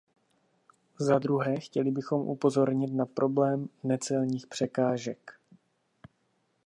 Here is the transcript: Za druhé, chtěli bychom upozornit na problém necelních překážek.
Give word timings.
Za 0.99 1.19
druhé, 1.19 1.59
chtěli 1.59 1.91
bychom 1.91 2.21
upozornit 2.21 2.93
na 2.93 3.05
problém 3.05 3.69
necelních 3.83 4.47
překážek. 4.47 5.39